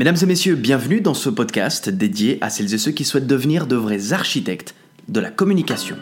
[0.00, 3.66] Mesdames et messieurs, bienvenue dans ce podcast dédié à celles et ceux qui souhaitent devenir
[3.66, 4.74] de vrais architectes
[5.08, 5.94] de la communication.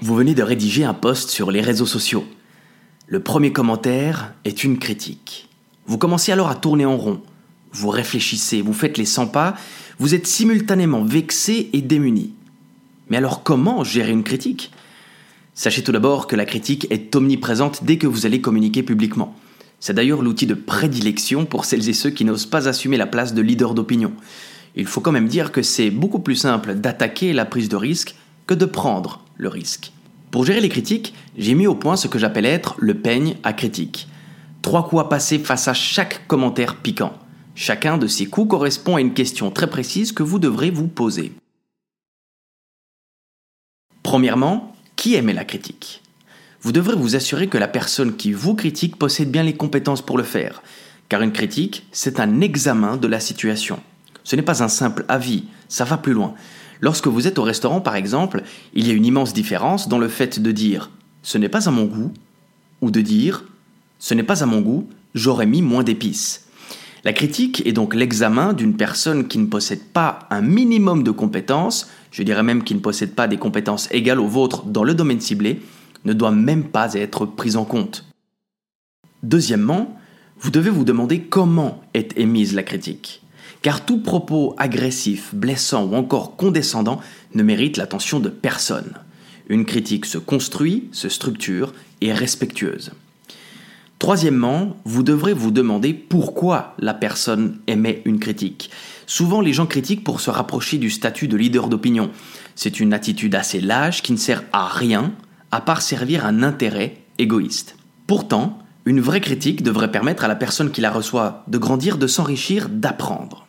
[0.00, 2.24] Vous venez de rédiger un post sur les réseaux sociaux.
[3.08, 5.48] Le premier commentaire est une critique.
[5.86, 7.22] Vous commencez alors à tourner en rond.
[7.72, 9.56] Vous réfléchissez, vous faites les 100 pas,
[9.98, 12.34] vous êtes simultanément vexé et démuni.
[13.10, 14.70] Mais alors comment gérer une critique?
[15.62, 19.36] Sachez tout d'abord que la critique est omniprésente dès que vous allez communiquer publiquement.
[19.78, 23.32] C'est d'ailleurs l'outil de prédilection pour celles et ceux qui n'osent pas assumer la place
[23.32, 24.12] de leader d'opinion.
[24.74, 28.16] Il faut quand même dire que c'est beaucoup plus simple d'attaquer la prise de risque
[28.48, 29.92] que de prendre le risque.
[30.32, 33.52] Pour gérer les critiques, j'ai mis au point ce que j'appelle être le peigne à
[33.52, 34.08] critique.
[34.62, 37.16] Trois coups à passer face à chaque commentaire piquant.
[37.54, 41.30] Chacun de ces coups correspond à une question très précise que vous devrez vous poser.
[44.02, 44.71] Premièrement,
[45.02, 46.00] qui émet la critique
[46.60, 50.16] Vous devrez vous assurer que la personne qui vous critique possède bien les compétences pour
[50.16, 50.62] le faire,
[51.08, 53.80] car une critique, c'est un examen de la situation.
[54.22, 56.34] Ce n'est pas un simple avis, ça va plus loin.
[56.80, 60.06] Lorsque vous êtes au restaurant, par exemple, il y a une immense différence dans le
[60.06, 60.84] fait de dire⁇
[61.24, 62.12] ce n'est pas à mon goût⁇
[62.80, 63.38] ou de dire⁇
[63.98, 66.46] ce n'est pas à mon goût, j'aurais mis moins d'épices⁇
[67.02, 71.88] La critique est donc l'examen d'une personne qui ne possède pas un minimum de compétences,
[72.12, 75.20] je dirais même qui ne possède pas des compétences égales aux vôtres dans le domaine
[75.20, 75.60] ciblé,
[76.04, 78.04] ne doit même pas être prise en compte.
[79.24, 79.96] Deuxièmement,
[80.38, 83.22] vous devez vous demander comment est émise la critique
[83.62, 87.00] car tout propos agressif, blessant ou encore condescendant
[87.34, 88.94] ne mérite l'attention de personne.
[89.48, 92.92] Une critique se construit, se structure et est respectueuse.
[94.02, 98.68] Troisièmement, vous devrez vous demander pourquoi la personne émet une critique.
[99.06, 102.10] Souvent, les gens critiquent pour se rapprocher du statut de leader d'opinion.
[102.56, 105.12] C'est une attitude assez lâche qui ne sert à rien
[105.52, 107.76] à part servir un intérêt égoïste.
[108.08, 112.08] Pourtant, une vraie critique devrait permettre à la personne qui la reçoit de grandir, de
[112.08, 113.46] s'enrichir, d'apprendre.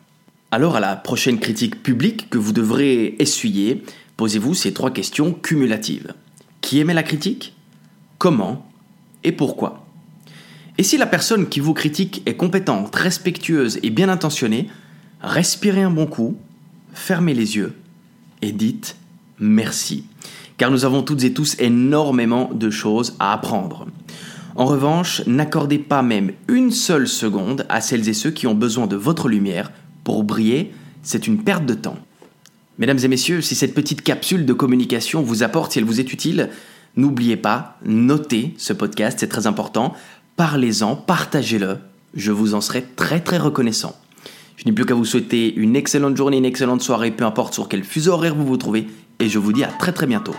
[0.52, 3.82] Alors à la prochaine critique publique que vous devrez essuyer,
[4.18, 6.14] posez-vous ces trois questions cumulatives.
[6.62, 7.56] Qui émet la critique?
[8.20, 8.70] Comment?
[9.24, 9.83] Et pourquoi?
[10.78, 14.70] Et si la personne qui vous critique est compétente, respectueuse et bien intentionnée,
[15.22, 16.38] respirez un bon coup,
[16.94, 17.74] fermez les yeux
[18.42, 18.96] et dites
[19.40, 20.06] merci.
[20.58, 23.88] Car nous avons toutes et tous énormément de choses à apprendre.
[24.56, 28.86] En revanche, n'accordez pas même une seule seconde à celles et ceux qui ont besoin
[28.86, 29.72] de votre lumière
[30.04, 31.98] pour briller, c'est une perte de temps.
[32.78, 36.14] Mesdames et messieurs, si cette petite capsule de communication vous apporte, si elle vous est
[36.14, 36.50] utile,
[36.96, 39.94] n'oubliez pas, notez ce podcast, c'est très important.
[40.36, 41.78] Parlez-en, partagez-le.
[42.16, 43.96] Je vous en serai très très reconnaissant.
[44.58, 47.70] Je n'ai plus qu'à vous souhaiter une excellente journée, une excellente soirée, peu importe sur
[47.70, 48.88] quel fuseau horaire vous vous trouvez,
[49.20, 50.36] et je vous dis à très très bientôt.